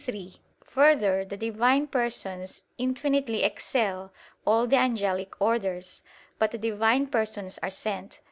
3: 0.03 0.35
Further, 0.65 1.23
the 1.23 1.37
Divine 1.37 1.85
Persons 1.85 2.63
infinitely 2.79 3.43
excel 3.43 4.11
all 4.47 4.65
the 4.65 4.75
angelic 4.77 5.39
orders. 5.39 6.01
But 6.39 6.49
the 6.49 6.57
Divine 6.57 7.05
Persons 7.05 7.59
are 7.61 7.69
sent. 7.69 8.19